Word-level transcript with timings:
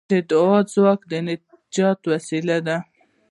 د 0.09 0.11
دعا 0.31 0.57
ځواک 0.73 1.01
د 1.11 1.13
نجات 1.27 1.99
وسیله 2.11 2.57
ده. 2.67 2.77